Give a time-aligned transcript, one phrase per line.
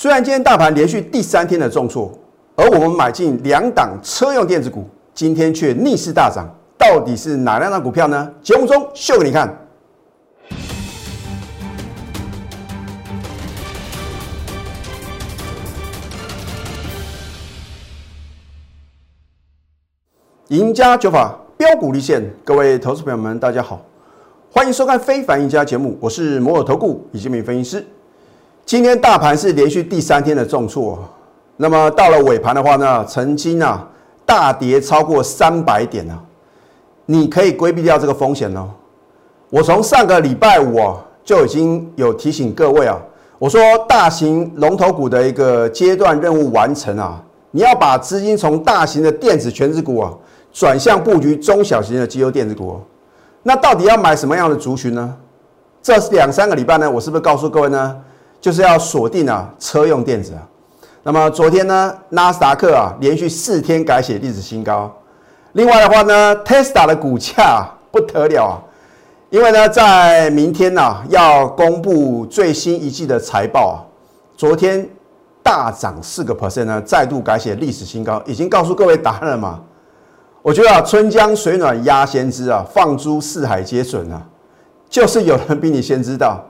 [0.00, 2.16] 虽然今天大盘连续第三天的重挫，
[2.54, 8.32] 而我们买进两档车用电子股，今天却逆势大涨，到底是哪两档股票呢？
[8.40, 9.52] 节目中秀给你看。
[20.46, 23.84] 赢家九法标股立现，各位投资朋友们，大家好，
[24.52, 27.84] 欢迎收看《非凡赢家》节目，我是摩尔投顾李建明分析师。
[28.68, 30.98] 今天大盘是连续第三天的重挫，
[31.56, 33.88] 那么到了尾盘的话呢，曾经啊
[34.26, 36.22] 大跌超过三百点啊，
[37.06, 38.68] 你可以规避掉这个风险哦。
[39.48, 43.00] 我从上个礼拜五啊就已经有提醒各位啊，
[43.38, 50.12] 我说大型龙头股的一个阶段任务完成啊，你要把资金从大型的电子全值股啊。
[50.52, 52.78] 转向布局中小型的绩优电子股，
[53.42, 55.16] 那到底要买什么样的族群呢？
[55.80, 57.96] 这两三个礼拜呢，我是不是告诉各位呢？
[58.40, 60.42] 就是要锁定啊车用电子啊。
[61.02, 64.94] 那么昨天呢，纳斯达克啊连续四天改写历史新高。
[65.52, 68.60] 另外的话呢，Tesla 的股价不得了啊，
[69.30, 73.76] 因为呢在明天呢要公布最新一季的财报啊，
[74.36, 74.86] 昨天
[75.42, 79.60] 大涨四个 percent 呢，再度改写历史新高，已经告诉各位答案了嘛？
[80.42, 84.22] 我觉得啊，春江水暖鸭先知啊，放诸四海皆准啊，
[84.90, 86.44] 就是有人比你先知道。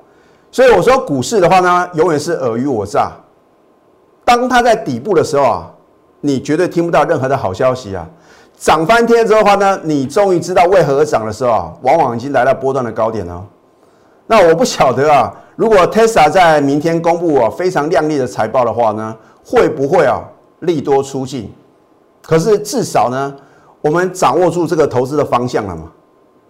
[0.50, 3.12] 所以我说股市的话呢，永远是尔虞我诈。
[4.24, 5.70] 当它在底部的时候啊，
[6.20, 8.08] 你绝对听不到任何的好消息啊。
[8.58, 13.44] 涨翻天之后的话呢，你终于知道为何而涨的时候啊，往往已经来到波段的高点了。
[14.26, 20.22] 那我不晓得啊，如果 Tesla 在明天公布啊非常亮丽的财报的话呢，会不会啊
[20.60, 21.52] 利多出尽？
[22.22, 23.34] 可是至少呢。
[23.80, 25.84] 我们掌握住这个投资的方向了嘛？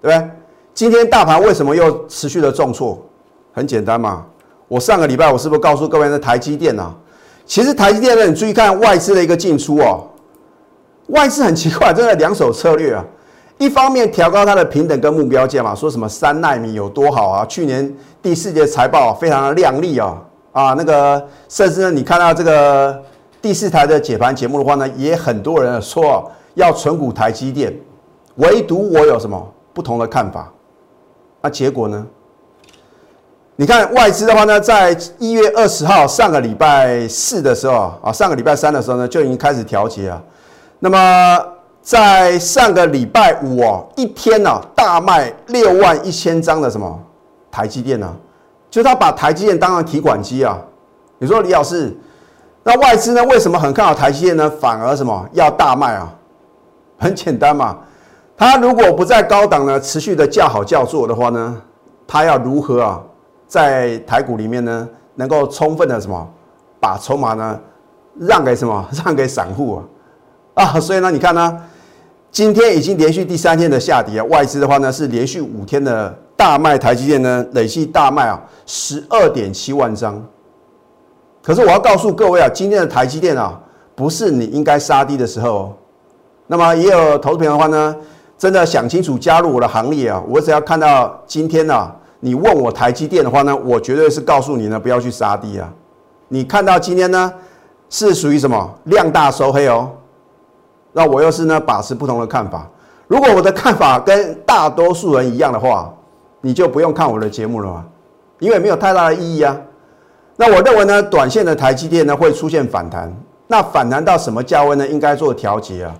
[0.00, 0.30] 对不对？
[0.72, 2.98] 今天大盘为什么又持续的重挫？
[3.58, 4.24] 很简单嘛。
[4.66, 6.94] 我上个礼拜我是不是告诉各位，的台积电啊？
[7.44, 10.08] 其实台积电呢，你注意看外资的一个进出哦。
[11.08, 13.04] 外资很奇怪， 真的两手策略啊。
[13.58, 17.44] 一方面调高它的平等跟目标价嘛，说什么三纳米有多好啊？
[17.46, 20.16] 去年第四节财报非常的亮丽啊
[20.52, 23.02] 啊，那个甚至呢，你看到这个
[23.42, 26.30] 第四台的解盘节目的话呢，也很多人说。
[26.54, 27.72] 要存股台积电，
[28.34, 30.52] 唯独我有什么不同的看法？
[31.40, 32.04] 那结果呢？
[33.60, 40.22] 你看外资的话呢，在一月二十号上个礼拜四的时候啊，上个礼拜三的时候呢，就已经开始调节啊。
[40.78, 41.44] 那么
[41.82, 47.02] 在上个礼拜五哦，一天呢大卖六万一千张的什么
[47.50, 48.08] 台积电呢？
[48.70, 50.56] 就他把台积电当成提款机啊。
[51.18, 51.92] 你说李老师，
[52.62, 54.48] 那外资呢为什么很看好台积电呢？
[54.60, 56.08] 反而什么要大卖啊？
[56.96, 57.76] 很简单嘛，
[58.36, 61.60] 他如果不在高档呢，持续的叫好叫座的话呢，
[62.06, 63.00] 他要如何啊，
[63.48, 66.28] 在台股里面呢，能够充分的什么，
[66.78, 67.58] 把筹码呢
[68.20, 69.82] 让给什么， 让给散户
[70.54, 71.60] 啊，啊，所以呢，你看呢，
[72.30, 80.22] 今天已经连续第三天的下跌，外资的话呢是连续五天的大卖台积电呢，累计大卖啊十二点七万张。
[81.42, 83.58] 可是我要告诉各位啊，今天的台积电啊，
[83.94, 85.74] 不是你应该杀低的时候。
[86.46, 87.96] 那么也有投资朋友的话呢，
[88.36, 90.22] 真的想清楚加入我的行列啊！
[90.28, 91.90] 我只要看到今天呢，
[92.20, 95.72] 你问我台积电的话呢，我绝对是告诉你呢，不要去杀低啊！
[96.28, 97.32] 你看到今天呢，
[97.88, 99.90] 是属于什么量大收黑哦？
[100.92, 102.68] 那我又是呢，把持不同的看法。
[103.06, 105.94] 如果我的看法跟大多数人一样的话，
[106.40, 107.84] 你就不用看我的节目了嘛，
[108.40, 109.56] 因为没有太大的意义啊。
[110.36, 113.12] 那我认为呢，短线的台积电呢会出现反弹，
[113.46, 114.86] 那反弹到什么价位呢？
[114.86, 115.94] 应该做调节啊。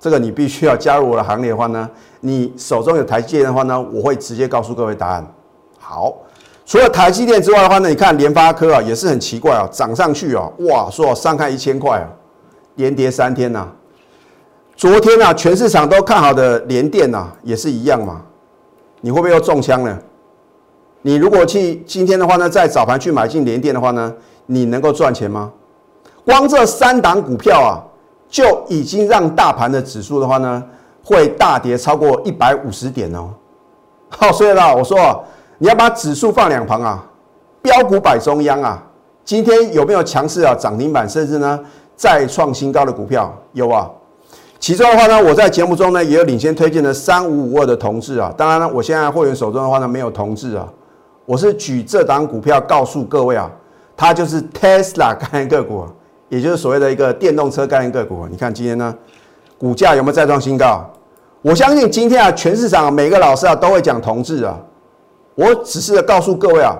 [0.00, 5.26] 这个你必须要加入我的行列的话呢，你手中有台积电的话呢，我会直接告诉各位答案。
[5.76, 6.14] 好，
[6.64, 12.06] 除了台积电之外的话呢，你看联发科啊也是很奇怪啊，涨上去啊，哇，说上看一千块啊，
[12.76, 13.66] 连跌三天呐。
[14.76, 18.22] 昨天啊，全市场都看好的联电呐，也是一样嘛。
[19.00, 19.98] 你会不会又中枪呢？
[21.02, 24.14] 你如果去今天的话呢，在早盘去买进联电的话呢，
[24.46, 25.50] 你能够赚钱吗？
[26.24, 27.82] 光这三档股票啊。
[28.28, 30.62] 就已经让大盘的指数的话呢，
[31.02, 33.30] 会大跌超过一百五十点哦。
[34.10, 35.24] 好，所以啦，我说
[35.58, 37.04] 你要把指数放两旁啊，
[37.62, 38.82] 标股摆中央啊。
[39.24, 40.54] 今天有没有强势啊？
[40.54, 41.58] 涨停板甚至呢
[41.96, 43.90] 再创新高的股票有啊。
[44.58, 48.32] 其中的话呢，我在节目中呢也有领先推荐的三五五二的同志啊。
[48.36, 50.66] 当然呢，我现在会员手中的话呢没有同志啊。
[51.26, 53.50] 我是举这档股票告诉各位啊，
[53.96, 55.84] 它就是 Tesla 概念个股。
[56.28, 58.94] 也就是所谓的一个电动车概念个股，你看今天呢，
[59.56, 60.84] 股价有没有再创新高？
[61.40, 64.58] 我相信今天啊，全市场每个老师啊都会讲同志啊。
[65.34, 66.76] 我只是告诉各位啊，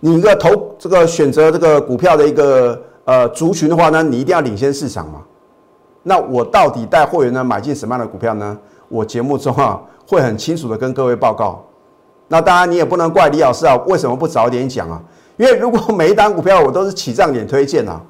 [0.00, 5.22] 你一个投这个选择这个股票的一个呃族群的话呢，你一定要领先市场嘛。
[6.02, 8.56] 那我到底带会员呢买进什么样的股票呢？
[8.88, 11.64] 我节目中啊会很清楚的跟各位报告。
[12.28, 15.00] 那当然你也不能怪李老师啊，为什么不早点讲啊？
[15.38, 18.00] 因为如果每一单股票我都是起涨点推荐啊，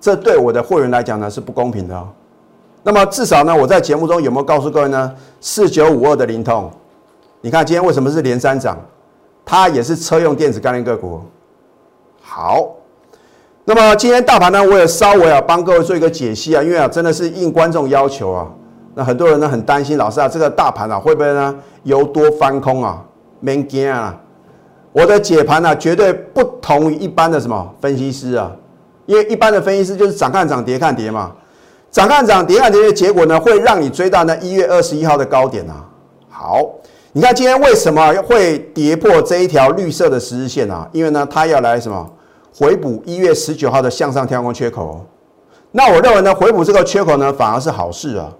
[0.00, 2.08] 这对我的会员来讲呢是不公平的哦。
[2.82, 5.14] 那么至少呢，我在节目中有没有告诉各位呢？
[5.40, 6.70] 四九五二的灵通，
[7.42, 8.78] 你看今天为什么是连三涨？
[9.44, 11.20] 它也是车用电子概念个股。
[12.22, 12.70] 好，
[13.64, 18.48] 那么今天大盘呢，我也稍微啊帮各位做一个解析啊，因为啊真的是应观众要求啊，
[18.94, 23.04] 那很多人呢很担心，老师啊这个大盘啊会不会呢由多翻空啊？
[23.40, 24.14] 没惊啊！
[24.92, 28.52] 我的解盘呢绝对不同于一般的什么分析师啊，
[29.10, 31.32] 因为一般的分析师就是涨看涨跌看跌嘛。
[31.90, 35.84] 涨看涨，跌看跌的结果呢，会让你追到那一月二十一号的高点啊。
[36.28, 36.64] 好，
[37.12, 40.88] 你看今天为什么会跌破这一条绿色的十日线啊？
[40.92, 42.08] 因为呢，它要来什么
[42.54, 45.04] 回补一月十九号的向上跳空缺口。
[45.72, 48.32] 那我认为呢，回补这个缺口呢，反而是好事啊。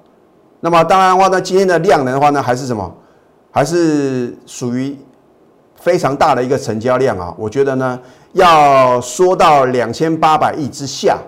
[0.61, 2.94] 那么当然的话呢，今天的量能的话呢，还是什么？
[3.50, 4.96] 还是属于
[5.75, 7.34] 非常大的一个成交量啊。
[7.37, 7.99] 我觉得呢，
[8.32, 11.19] 要说到两千八百亿之下。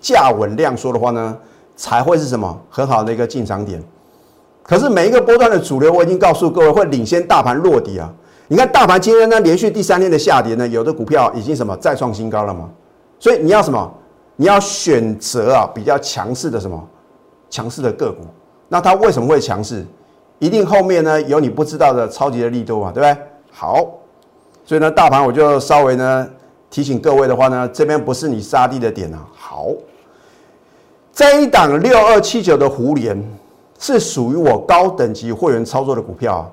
[0.00, 1.36] 价稳量缩的话呢，
[1.74, 3.82] 才会是什么很好的一个进场点。
[4.62, 8.08] 可是每一个波段的主流，我已经告诉各位会领先大盘落底啊。
[8.46, 12.70] 你看大盘今天呢连续第三天的下跌呢，有的股票已经什么再创新高了嘛。
[13.18, 13.92] 所以你要什么？
[14.36, 16.88] 你要选择啊比较强势的什么
[17.50, 18.18] 强势的个股。
[18.68, 19.84] 那它为什么会强势？
[20.38, 23.26] 一定后面呢有你不知道的超级的力度嘛，对不对？
[23.50, 23.84] 好，
[24.68, 26.28] 所以呢大盘我就稍微呢
[26.68, 29.26] 提醒各位的话呢，这边不是你杀低的点啊。
[29.34, 29.68] 好。
[31.10, 33.18] 这一档六二七九的胡联
[33.78, 36.46] 是属于我高等级会员操作的股票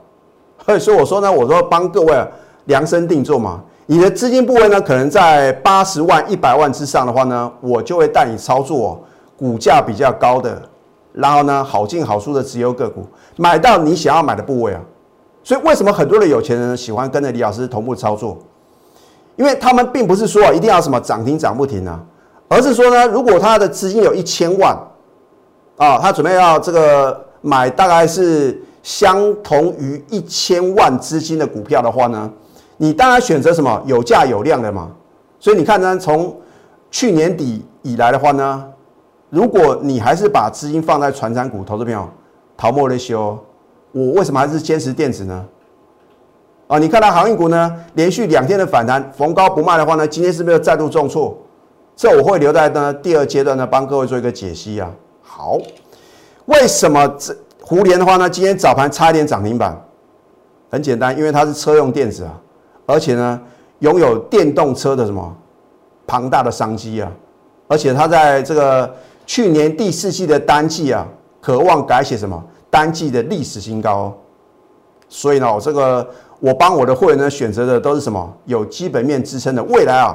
[0.65, 2.25] 啊， 所以我说呢，我说帮各位
[2.67, 3.61] 量身定做嘛。
[3.85, 9.03] 你的资金部位呢，可能在八十万、一百万之上的话呢，我就会带你操作
[9.37, 10.61] 股价比较高的，
[11.11, 14.81] 然后呢好进好出的持有个股，买到你想要买的部位啊。
[15.45, 18.35] 所以为什么很多的有钱人喜欢跟着李老师同步操作？
[19.35, 22.03] 因为他们并不是说一定要什么涨停涨不停啊。
[22.47, 24.75] 而是说呢，如果他的资金有一千万，
[25.77, 32.31] 啊，他准备要这个买大概是相同于一千万资金的股票的话呢，
[32.77, 34.89] 你当然选择什么有价有量的嘛。
[35.39, 36.35] 所以你看呢，从
[36.89, 38.65] 去年底以来的话呢，
[39.29, 42.09] 如果你还是把资金放在传产股，投资朋友，
[42.57, 43.37] 陶莫雷修，
[43.95, 45.45] 我为什么还是坚持电子呢？
[46.67, 51.37] 啊，你看到航运股呢，连续两天的反弹，逢高不卖的话呢，今天是不是再度重挫？
[51.95, 54.91] 这我会留在呢第二阶段呢，帮各位做一个解析啊。
[55.21, 55.57] 好，
[56.47, 58.29] 为什么这胡联的话呢？
[58.29, 59.81] 今天早盘差一点涨停板，
[60.69, 62.37] 很简单，因为它是车用电子啊，
[62.85, 63.39] 而且呢
[63.79, 65.33] 拥有电动车的什么
[66.05, 67.09] 庞大的商机啊，
[67.69, 68.93] 而且它在这个
[69.25, 71.07] 去年第四季的单季啊，
[71.39, 72.43] 渴望改写什么
[72.75, 74.13] 单季的历史新高。
[75.07, 76.05] 所以呢，我这个
[76.41, 80.13] 我帮我的会员呢选择的都是什么有基本面支撑的未来啊，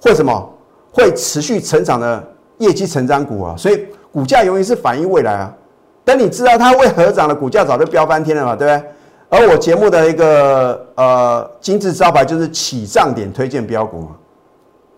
[0.00, 0.50] 会什么？
[0.90, 5.54] 会持续成长的业绩成长股啊，所以股价永远是反映未来啊。
[6.02, 8.90] 等你知道它为何涨了，股价早就飙翻天了嘛，对不对？
[9.28, 14.08] 而我节目的一个呃金字招牌就是起涨点推荐标股嘛。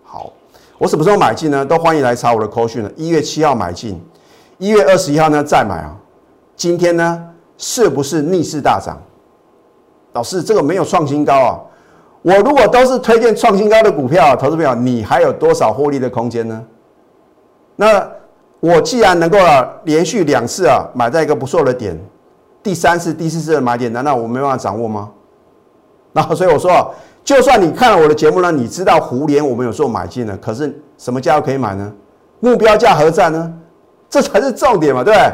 [0.03, 0.31] 好，
[0.77, 1.65] 我什么时候买进呢？
[1.65, 2.91] 都欢迎来查我的口讯了。
[2.95, 4.01] 一月七号买进，
[4.59, 5.95] 一月二十一号呢再买啊。
[6.55, 7.23] 今天呢
[7.57, 8.97] 是不是逆势大涨？
[10.13, 11.59] 老师，这个没有创新高啊。
[12.21, 16.63] 我如果都是推荐创新高的股票，投资朋友，你还有多少获利的空间呢？
[17.75, 18.09] 那
[18.61, 19.37] 我既然能够
[19.83, 21.99] 连续两次啊买在一个不错的点，
[22.63, 25.11] 第三次、第四次的买点，难道我没办法掌握吗？
[26.13, 26.93] 那所以我说，
[27.23, 31.91] 就算你看了我的节目呢，你知道胡联我们有做买进的，可是什么价可以买呢？
[32.39, 33.53] 目标价何在呢？
[34.09, 35.33] 这才是重点嘛，对不对？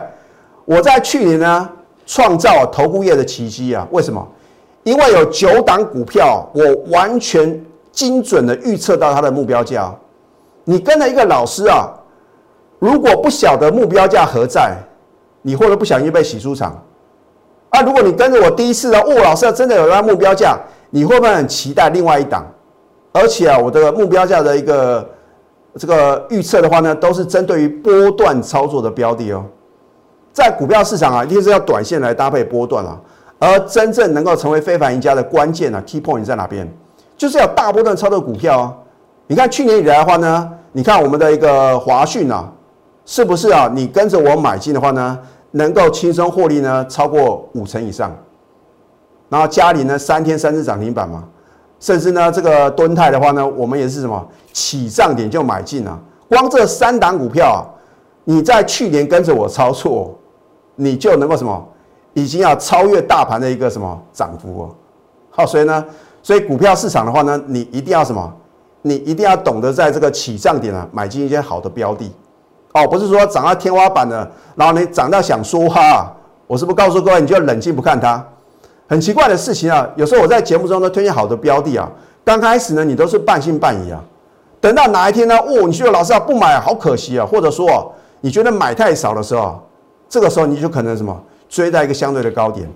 [0.72, 1.70] 我在去年呢
[2.06, 4.26] 创造投顾业的奇迹啊，为什么？
[4.84, 7.62] 因为有九档股票，我完全
[7.92, 9.94] 精准的预测到它的目标价。
[10.64, 11.90] 你跟了一个老师啊，
[12.80, 14.78] 如果不晓得目标价何在，
[15.42, 16.82] 你或者不小心被洗出场。
[17.72, 20.58] 啊，如果你跟着我第一次的，哦，老师真的有它目标价，
[20.90, 22.46] 你会不会很期待另外一档？
[23.12, 25.10] 而且啊，我的目标价的一个
[25.78, 29.44] 这个预测的话呢，都是针对于波段操作的标的哦。
[30.34, 33.00] 在股票市场啊，一定是要短线来搭配波段啊。
[33.40, 36.72] 而真正能够成为非凡赢家的关键呢，key point 在哪边？
[37.18, 38.74] 就是要大波段操作股票啊！
[39.28, 42.52] 你看去年以来的话呢，你看我们的一个华讯啊，
[43.06, 43.70] 是不是啊？
[43.74, 45.18] 你跟着我买进的话呢，
[45.52, 48.16] 能够轻松获利呢，超过五成以上。
[49.30, 51.24] 然后嘉里呢，三天三次涨停板嘛，
[51.80, 55.98] 甚至呢这个敦泰的话呢，我们也是什么起涨点就买进啊。
[56.28, 57.62] 光这三档股票啊，
[58.24, 60.18] 你在去年跟着我操作，
[60.82, 61.64] 你就能够什么，
[62.16, 64.76] 已经要超越大盘的一个什么涨幅哦。
[65.30, 65.86] 好，所以呢，
[66.24, 68.34] 所以股票市场的话呢，你一定要什么？
[68.82, 72.12] 你一定要懂得在这个起涨点啊，买进一些好的标的
[72.74, 76.12] 哦，不是说涨到天花板了，然后你涨到想说话，
[76.48, 78.26] 我是不是告诉各位，你就冷静不看它？
[78.88, 81.88] 很奇怪的事情啊，有时候我在节目中呢推荐好的标的啊，
[82.26, 84.02] 刚开始呢你都是半信半疑啊，
[84.60, 89.62] 等到哪一天呢，哦，你觉得老师啊不买好可惜啊，或者说你觉得买太少的时候，
[90.12, 92.70] 这个时候你就可能什么追在一个相对的高点。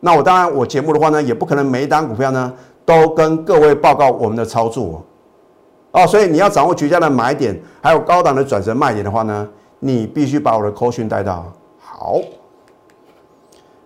[0.00, 2.52] 那我当然我节目的话呢，也不可能每一单股票呢。
[2.84, 5.00] 都跟各位报告我们的操作
[5.92, 9.48] 哦，所以你要掌握绝佳的买点，还有高档的转折卖点的话呢，
[9.78, 11.44] 你必须把我的扣讯带到
[11.78, 12.16] 好。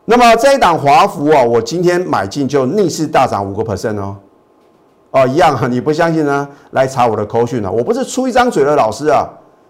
[0.07, 4.17] 那么这一档华孚啊，我今天买进就逆势大涨五个 percent 哦，
[5.11, 6.49] 哦一样啊，你不相信呢？
[6.71, 9.29] 来查我的扣讯啊，我不是出一张嘴的老师啊，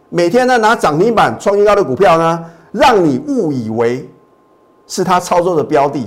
[0.08, 2.44] 每天呢拿涨停板创新高的股票呢，
[2.78, 4.08] 让你误以为
[4.86, 6.06] 是他操作的标的。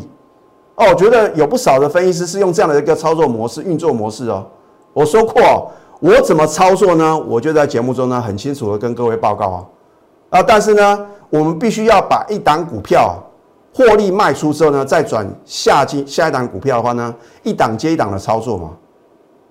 [0.76, 4.46] 哦，我觉得有不少的分析师是用这样的一个操作模式、运作模式哦。
[4.94, 7.18] 我说过，我怎么操作呢？
[7.28, 9.66] 我就在节目中呢很清楚的跟各位报告啊。
[10.30, 13.22] 啊，但是呢，我们必须要把一档股票
[13.74, 18.70] 获利卖出之后呢，再转下进下一档股票的话呢，一档接一档的操作嘛。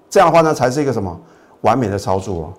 [0.09, 1.15] 这样的话呢，才是一个什么
[1.61, 2.53] 完美的操作哦。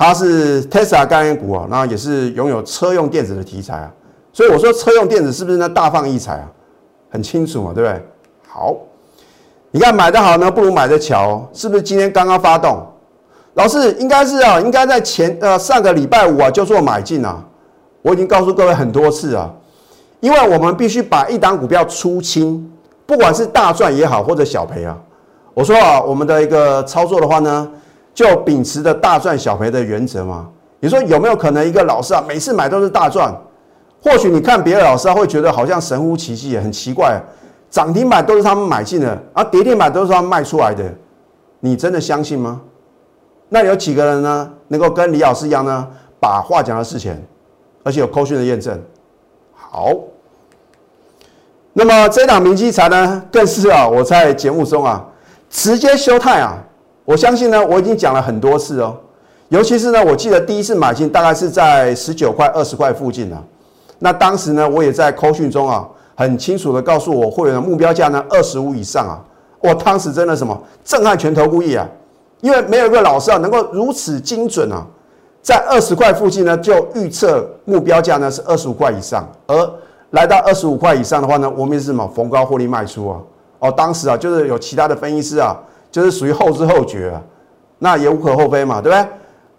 [0.00, 3.92] 它是 Tesla 概念股啊，那也是拥有车用电子的题材啊。
[4.32, 6.50] 所以我说车用电子是不是呢大放异彩啊？
[7.10, 8.02] 很清楚嘛，对不对？
[8.48, 8.74] 好，
[9.70, 11.82] 你看买的好呢，不如买的巧，是不是？
[11.82, 12.82] 今天刚刚发动，
[13.52, 17.44] 老师应该是啊，应该在前呃上个礼拜五啊就做买进啊。
[18.00, 19.52] 我已经告诉各位很多次啊，
[20.20, 22.72] 因为我们必须把一档股票出清，
[23.04, 24.96] 不管是大赚也好，或者小赔啊。
[25.52, 27.70] 我说啊，我们的一个操作的话呢，
[28.14, 30.48] 就秉持着大赚小赔的原则嘛。
[30.80, 33.34] 你说有没有可能一个老师啊，每次买都是大赚？
[34.02, 37.20] 或许你看别的老师会觉得好像神乎其技，很奇怪，
[37.68, 40.84] 涨停板都是他们买进的，而跌停板都是他们卖出来的，
[41.60, 42.62] 你真的相信吗？
[43.50, 45.86] 那有几个人呢，能够跟李老师一样呢，
[46.18, 47.22] 把话讲到事前，
[47.82, 48.80] 而且有扣讯的验证？
[49.54, 49.92] 好，
[51.74, 55.06] 那么这档明基材呢，更是啊，我在节目中啊，
[55.50, 56.56] 直接休态啊，
[57.04, 58.96] 我相信呢，我已经讲了很多次哦，
[59.48, 63.42] 尤其是呢，我记得第一次买进大概是在十九块、二十块附近啊。
[63.98, 69.18] 那当时呢，我也在扣讯中啊，很清楚的告诉我会员的目标价呢，二十五以上啊。
[69.60, 71.86] 我当时真的什么震撼全投顾业啊，
[72.40, 74.86] 因为没有一个老师啊能够如此精准啊，
[75.42, 79.70] 在二十块附近呢就预测目标价呢是二十五块以上，而
[80.12, 83.18] 来到二十五块以上的话呢，我们是什么逢高获利卖出啊。
[83.58, 85.54] 哦，当时啊就是有其他的分析师啊，
[85.90, 87.22] 就是属于后知后觉啊，
[87.78, 89.06] 那也无可厚非嘛，对不对？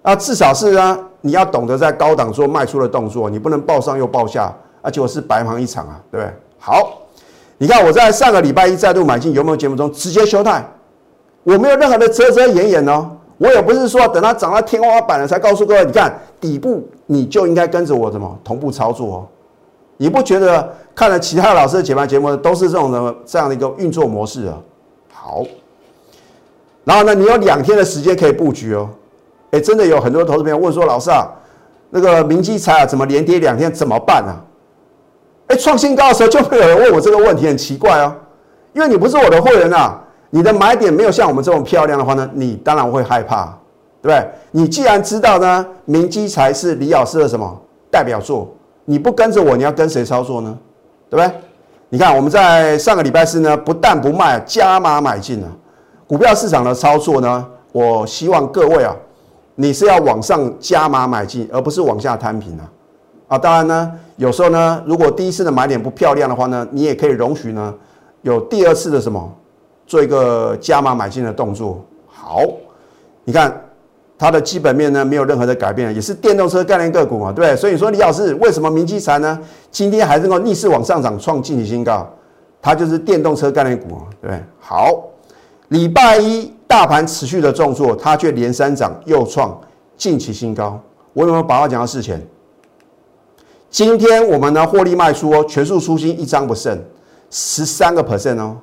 [0.03, 0.97] 那，至少是啊。
[1.23, 6.33] 你要懂得在高档做卖出的动作，你不能报上又报下，而且我是白忙一场啊，对不对？
[6.57, 6.93] 好，
[7.59, 10.65] 你看我在上个礼拜一再度买进，有没有节目中直接休态？
[11.43, 13.07] 我没有任何的遮遮掩掩哦，
[13.37, 19.27] 我也不是说等它涨到天花板了才告诉各位，你看底部你就应该跟着我怎么同步操作哦。
[19.97, 24.57] 你不觉得看了其他老师的解盘节目都是这种的这样的一个运作模式啊？
[25.13, 25.43] 好，
[26.83, 28.89] 然后呢，你有两天的时间可以布局哦。
[29.51, 31.27] 哎，真的有很多投资朋友问说：“老师啊，
[31.89, 34.39] 那个明基材啊，怎么连跌两天怎么办啊？”
[35.47, 38.15] 哎，创新高的时候就会有人问我这个问题，很奇怪哦。
[38.73, 43.45] 因为你不是我的会员啊，你的买点没有像我们这种漂亮的话呢，你当然会害怕，
[44.01, 44.29] 对不对？
[44.51, 47.61] 你既然知道呢，明基材是李老师的什么
[47.91, 48.49] 代表作，
[48.85, 50.57] 你不跟着我，你要跟谁操作呢？
[51.09, 51.35] 对不对？
[51.89, 55.47] 你看我们在上个礼拜四呢，不但不卖，加码买进了
[56.11, 58.93] 股票市场的操作呢，我希望各位啊。
[59.55, 62.67] 你是要往上加码买进，而不是往下摊平啊！
[63.29, 67.73] 啊，当然呢，有时候呢，如果第一次的买点不漂亮的话呢，你也可以容许呢，
[68.23, 69.33] 有第二次的什么，
[69.87, 71.81] 做一个加码买进的动作。
[72.09, 72.41] 好，
[73.23, 73.61] 你看
[74.17, 77.55] 它的基本面呢，没有任何的改变，也是电动车概念个股嘛，对不对？
[77.55, 79.39] 所以说李老师为什么明基材呢，
[79.69, 82.05] 今天还能够逆势往上涨，创近期新高？
[82.61, 84.43] 它就是电动车概念股，对不对？
[84.59, 85.03] 好，
[85.71, 86.51] 礼拜一。
[86.67, 89.59] 大盘持续的重挫，它却连三涨，又创
[89.97, 90.79] 近期新高。
[91.11, 92.25] 我有没有把话讲到事前？
[93.69, 96.81] 今天我们呢获利卖出哦，全数出清，一张不剩，
[97.29, 98.55] 十三个 percent 哦，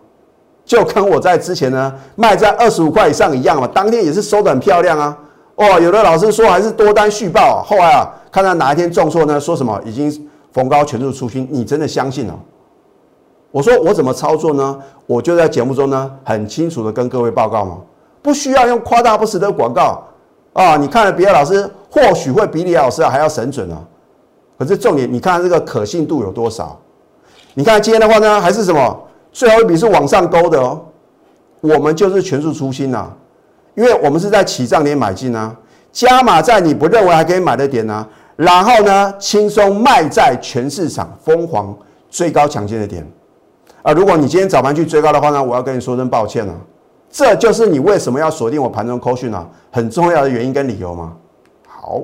[0.64, 3.66] 就跟我在之前呢卖在二十五块以上一样嘛。
[3.66, 5.14] 当天也是收的很漂亮啊。
[5.56, 10.10] 哦，有的老师说还是多单续报，后来啊看到哪一天重挫呢，说什么已经
[10.50, 12.38] 逢高全数出清，你真的相信哦？
[13.50, 14.78] 我说我怎么操作呢？
[15.06, 17.78] 我就在节目中呢，很清楚的跟各位报告嘛，
[18.20, 20.04] 不需要用夸大不实的广告
[20.52, 20.76] 啊。
[20.76, 23.82] 你看了别的老师，或许会比李老师还要神准啊。
[24.58, 26.78] 可是重点，你看这个可信度有多少？
[27.54, 29.00] 你看今天的话呢，还是什么？
[29.32, 30.80] 最后一笔是往上勾的哦。
[31.60, 33.10] 我们就是全数出新呐，
[33.74, 35.56] 因为我们是在起涨点买进啊，
[35.90, 41.74] 加码在你不认为还可以买的点呢，然后呢，轻松卖在全市场疯狂
[42.10, 43.10] 最高抢进的点。
[43.88, 46.54] 啊，如果你今天早盘去追高的话呢，我要跟你说声抱歉了。
[47.10, 51.14] 这就是你为什么要锁定我盘中扣讯啊，很重要的原因跟理由吗？
[51.66, 52.02] 好，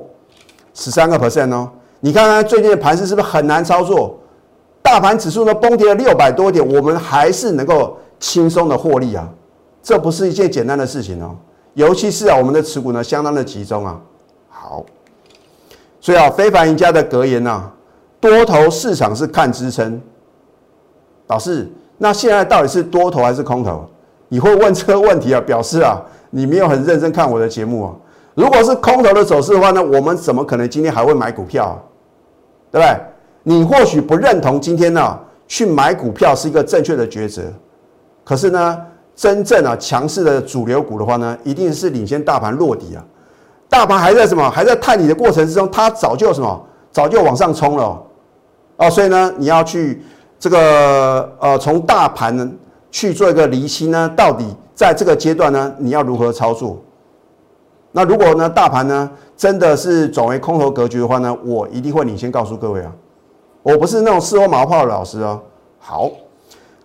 [0.73, 1.69] 十三个 percent 哦。
[1.99, 4.17] 你看看最近的盘势是不是很难操作？
[4.81, 9.29] 大盘指数呢崩跌了六百多点，我们还是能够轻松的获利啊。
[9.83, 11.35] 这不是一件简单的事情哦，
[11.75, 14.01] 尤其是啊，我们的持股呢相当的集中啊。
[14.49, 14.83] 好，
[16.01, 17.69] 所以啊，非凡赢家的格言呐，
[18.19, 20.01] 多头市场是看支撑。
[21.27, 21.67] 老师，
[21.97, 23.83] 那现在到底是多头还是空头？
[24.27, 25.41] 你会问这个问题啊？
[25.41, 27.93] 表示啊，你没有很认真看我的节目啊。
[28.33, 31.79] 如果是空头的走势的话呢，我们怎么可能今天还会买股票？
[32.71, 32.97] 对不对？
[33.43, 35.17] 你或许不认同今天呢
[35.47, 37.43] 去买股票是一个正确的抉择，
[38.23, 38.81] 可是呢，
[39.15, 43.03] 真正啊强势的主流股的话呢，一定是领先大盘落底啊。
[43.69, 44.49] 大盘还在什么？
[44.49, 46.65] 还在探底的过程之中，它早就什么？
[46.91, 48.03] 早就往上冲了
[48.77, 48.89] 哦。
[48.89, 50.03] 所以呢，你要去。
[50.37, 52.57] 这个呃，从大盘
[52.91, 56.77] 去做一个离析呢，到底在这个阶段呢，你要如何操作？
[57.91, 62.91] 那如果呢，大盘呢真的是转为空头格局的话呢，我一定会领先告诉各位啊，
[63.63, 65.41] 我不是那种事后毛泡的老师哦。
[65.79, 66.11] 好，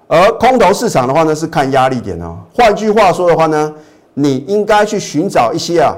[0.07, 2.39] 而空头市场的话呢，是看压力点哦。
[2.55, 3.75] 换句话说的话呢，
[4.15, 5.95] 你应该去寻找一些啊，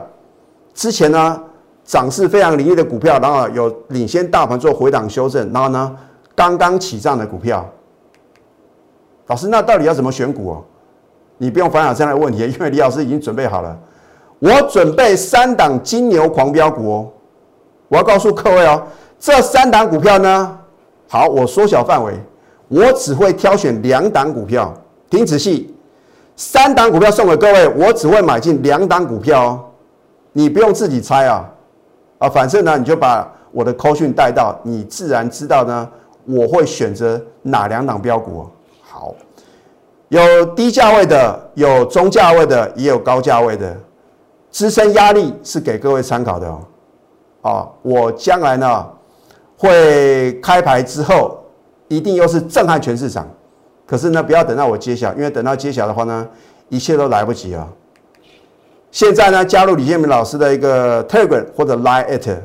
[0.74, 1.40] 之前呢
[1.84, 5.94] 涨势非常凌厉的股票，然后有领先大盘做回档修正，然后呢。
[6.34, 7.68] 刚刚起涨的股票，
[9.26, 10.64] 老师，那到底要怎么选股哦？
[11.38, 13.76] 你不用烦恼这样的问题， 因为李老师已经准备好了。
[14.38, 17.10] 我准备三档金牛狂飙股哦，
[17.88, 18.82] 我要告诉各位哦，
[19.18, 20.58] 这三档股票呢，
[21.08, 22.14] 好，我缩小范围，
[22.68, 24.72] 我只会挑选两档股票，
[25.08, 25.74] 听仔细，
[26.34, 29.64] 三档股票送给各位，我只会买进两档股票哦，
[30.32, 31.48] 你不用自己猜啊，
[32.18, 35.88] 啊，反正呢，你就把我的扣讯带到，你自然知道呢。
[36.24, 38.46] 我会选择哪两档标股？
[38.80, 39.14] 好，
[40.08, 43.76] 有低价位的，有中价位的，也有高价位的。
[44.50, 46.60] 支撑压力是给各位参考的哦。
[47.40, 48.86] 啊，我将来呢
[49.56, 51.42] 会开牌之后，
[51.88, 53.26] 一定又是震撼全市场。
[53.86, 56.28] 可是呢，不要等到我揭晓，因为等到揭晓的话呢，
[56.68, 57.68] 一切都来不及了。
[58.90, 62.36] 现在呢，加入李建明老师的一个 Telegram 或者 Line at，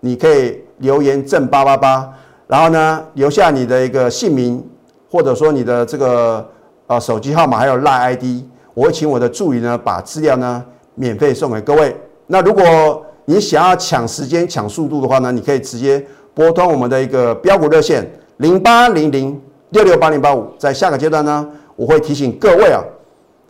[0.00, 2.12] 你可以留言正八八八。
[2.46, 4.64] 然后呢，留下你的一个姓名，
[5.10, 6.48] 或者说你的这个
[6.86, 8.24] 呃手机号码，还有 Line ID，
[8.72, 11.96] 我会请我的助理呢把资料呢免费送给各位。
[12.28, 16.04] 那如果你想要抢时间、抢速度的话呢，你可以直接
[16.34, 20.46] 拨通我们的一个标股热线零八零零六六八零八五。
[20.56, 22.80] 在下个阶段呢，我会提醒各位啊，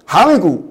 [0.07, 0.65] 航运股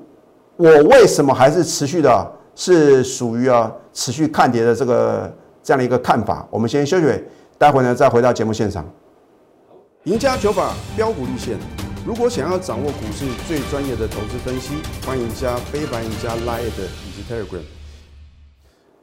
[0.55, 6.47] 我为什么还是持续的，是属于啊持续看跌的这个这样的一个看法。
[6.49, 7.05] 我们先休息。
[7.57, 8.85] 待会呢，再回到节目现场。
[10.03, 11.57] 赢家九法标股立线。
[12.05, 14.75] 如果想要掌握股市最专业的投资分析，
[15.07, 17.63] 欢迎加非凡、赢家 Line 以及 Telegram。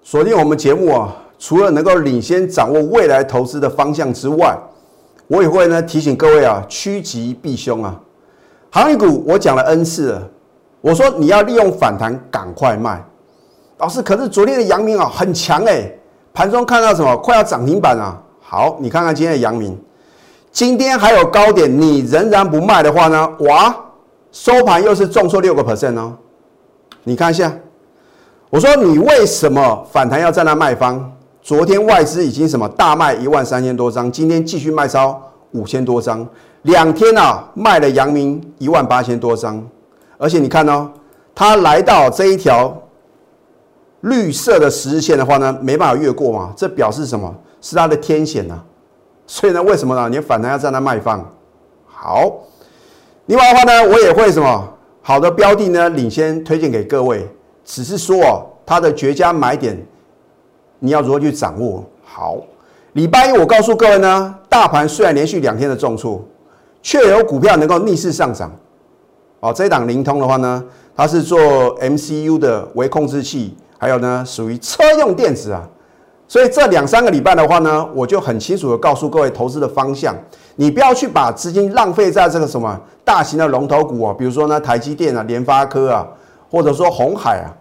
[0.02, 4.56] 锁定我们节目啊，除了能够领先掌握未来投资的方向之外，
[5.26, 7.98] 我也会呢提醒各位啊，趋吉避凶啊。
[8.70, 10.30] 行业股我讲了 N 次了，
[10.80, 13.02] 我说你要利用反弹赶快卖。
[13.78, 15.90] 老师，可是昨天的阳明啊很强哎，
[16.32, 18.22] 盘中看到什么快要涨停板啊？
[18.52, 19.74] 好，你看看今天的阳明，
[20.50, 23.26] 今天还有高点，你仍然不卖的话呢？
[23.38, 23.74] 哇，
[24.30, 26.12] 收盘又是重挫六个 percent 哦。
[27.04, 27.50] 你看一下，
[28.50, 31.10] 我说你为什么反弹要在那卖方？
[31.40, 35.18] 昨天外资已经什么大卖一万三千多张，今天继续卖超
[35.52, 36.28] 五千多张，
[36.60, 39.66] 两天啊卖了阳明一万八千多张，
[40.18, 40.90] 而且你看哦，
[41.34, 42.82] 它来到这一条
[44.02, 47.34] 绿色的十日线的话呢，没办法越过嘛，这表示什么？
[47.62, 48.60] 是它的天险呐，
[49.26, 50.08] 所以呢，为什么呢？
[50.10, 51.24] 你反弹要在那卖方。
[51.86, 52.30] 好，
[53.26, 54.68] 另外的话呢，我也会什么
[55.00, 57.26] 好的标的呢，领先推荐给各位。
[57.64, 59.80] 只是说哦，它的绝佳买点，
[60.80, 61.84] 你要如何去掌握？
[62.04, 62.36] 好，
[62.94, 66.20] 礼拜一我告诉各位呢，大盘虽然连续两天的重挫，
[66.82, 68.50] 却有股票能够逆势上涨。
[69.38, 70.64] 哦，这一档灵通的话呢，
[70.96, 71.40] 它是做
[71.78, 75.68] MCU 的微控制器，还有呢，属于车用电子啊。
[76.32, 80.16] 所以这两三个礼拜的话呢，我就很清楚的告诉各位投资的方向，
[80.56, 86.08] 你不要去把资金浪费在这个什么大型的龙头股啊，比如说呢台积电啊、联发科啊，
[86.50, 87.52] 或者说红海啊。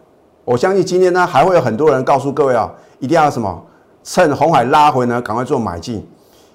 [0.46, 3.62] 我相信今天呢还会有很多人告诉各位啊，一定要什么
[4.06, 6.08] 趁红海拉回呢，赶快做买进，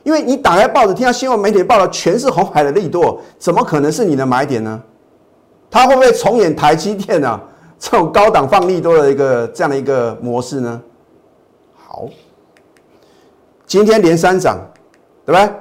[0.02, 4.83] 因为你打开报纸听到新闻媒体报的全是红海的利多，怎么可能是你的买点呢？
[5.70, 7.38] 它会不会重演台积电啊
[7.79, 10.81] 这种高档放利多的一个这样的一个模式呢？
[11.88, 12.09] 好，
[13.64, 14.59] 今天连三涨，
[15.25, 15.53] 对不对？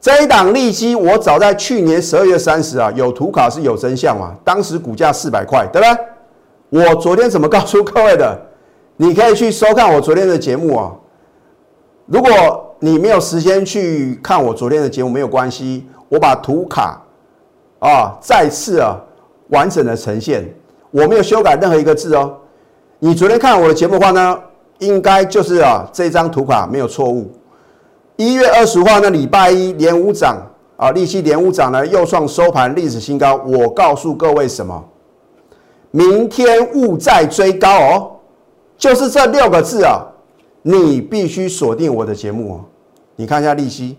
[0.00, 4.34] 这一档利基，我早在去年十二月三十啊，有图卡是有真相嘛？
[4.44, 5.86] 当时股价四百块，对不
[6.68, 6.84] 对？
[6.84, 8.38] 我昨天怎么告诉各位的？
[8.96, 10.92] 你可以去收看我昨天的节目啊。
[12.06, 17.00] 如果你没有时间去看我昨天的节目，没有关系，我把图卡
[17.78, 19.00] 啊再次啊
[19.48, 20.52] 完整的呈现，
[20.90, 22.36] 我没有修改任何一个字哦。
[22.98, 24.38] 你昨天看我的节目的话呢？
[24.78, 27.30] 应该就是啊，这张图卡没有错误。
[28.16, 30.40] 一月二十号呢，礼拜一连五涨
[30.76, 33.36] 啊，利息连五涨呢，又创收盘历史新高。
[33.44, 34.84] 我告诉各位什么？
[35.90, 38.10] 明天勿再追高哦，
[38.76, 40.04] 就是这六个字啊，
[40.62, 42.64] 你必须锁定我的节目哦。
[43.16, 43.96] 你看一下利息，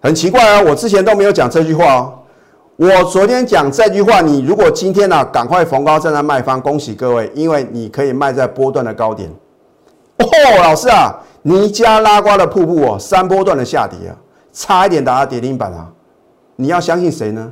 [0.00, 2.12] 很奇怪啊，我之前都没有讲这句话哦。
[2.76, 9.30] 我昨天讲这句话，你如果今天呢，赶快逢高站在卖方，恭喜各位，因为你可以卖在波段的高点。
[10.18, 10.26] 哦，
[10.62, 14.16] 老师啊，尼加拉瓜的瀑布哦，三波段的下跌啊，
[14.52, 15.90] 差一点打到跌停板啊，
[16.56, 17.50] 你要相信谁呢？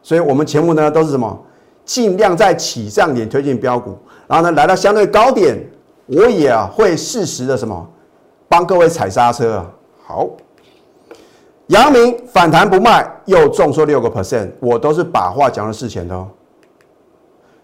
[0.00, 1.44] 所以我们节目呢都是什么，
[1.84, 5.58] 尽量在起涨点推荐标股，然后呢来到相对高点，
[6.06, 7.84] 我也啊会适时的什么，
[8.48, 9.66] 帮各位踩刹车啊。
[10.06, 10.28] 好。
[11.72, 16.28] 阳明反弹不卖，又重挫六个 percent，我都是把话讲在事前的哦。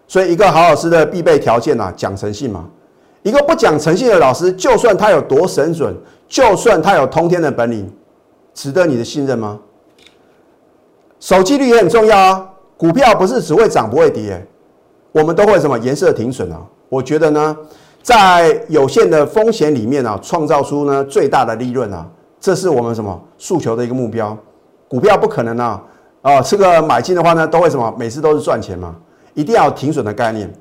[0.07, 2.67] 所以一个好老师的必备条件啊，讲诚信嘛。
[3.21, 5.95] 一个不讲诚信的老师，就算他有多神准，
[6.27, 7.87] 就算他有通天的本领，
[8.51, 9.59] 值得你的信任吗？
[11.19, 12.49] 守纪律也很重要啊。
[12.77, 14.43] 股票不是只会涨不会跌，
[15.11, 16.59] 我们都会什么颜色停损啊？
[16.87, 17.55] 我觉得呢，
[18.01, 22.07] 在有限的风险里面啊，创造出呢最大的利润啊。
[22.39, 24.37] 这是我们什么诉求的一个目标？
[24.87, 25.81] 股票不可能啊，
[26.21, 27.93] 啊，这个买进的话呢，都会什么？
[27.97, 28.95] 每次都是赚钱嘛，
[29.33, 30.51] 一定要停损的概念。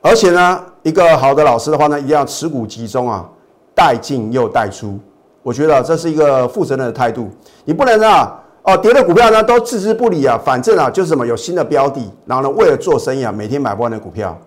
[0.00, 3.28] 而且呢，一个好的老师的话呢，一定要持股集中啊，
[3.74, 4.98] 带进又带出。
[5.42, 7.28] 我觉得这是一个负责任的态度。
[7.64, 14.38] 你不能啊，哦，跌的股票呢都置之不理啊，反正啊就是什么有新的标的，然后呢为了做生意啊，每天买不完的股票。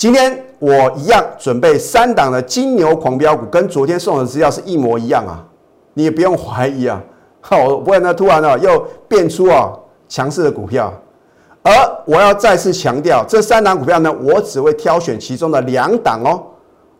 [0.00, 5.44] 今天我一样准备三档的金牛狂飙股，跟昨天送的资料是一模一样啊，
[5.92, 6.98] 你也不用怀疑啊。
[7.42, 9.70] 好，不然呢突然呢又变出啊
[10.08, 10.90] 强势的股票，
[11.62, 11.70] 而
[12.06, 16.46] 我要再次强调，这三档股票呢，我只会挑选其中的两档哦，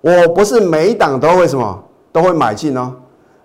[0.02, 1.82] 我不是每一档都会什么
[2.12, 2.94] 都会买进哦。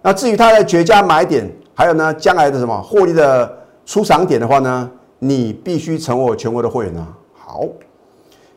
[0.02, 3.50] 那至于它的绝佳买点，还有呢将来的什么获利的
[3.86, 7.08] 出场点的话呢，你必须成为我全国的会员啊。
[7.34, 7.64] 好。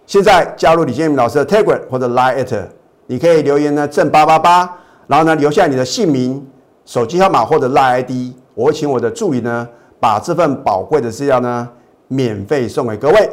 [0.09, 2.65] 现在加入李建明老师的 Telegram 或者 Line at，
[3.09, 6.45] 你可以留言呢正八八八，然后呢留下你的姓名、
[6.87, 9.69] 手机号码或者 Line ID，我会请我的助理呢
[10.01, 11.69] 把这份宝贵的资料呢
[12.07, 13.31] 免费送给各位。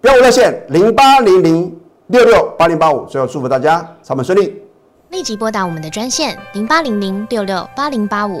[0.00, 4.62] 标五热线零八零零六六八零八五，最后祝福大家上班顺利。
[5.10, 8.40] 立即拨打我们的专线零八零零六六八零八五。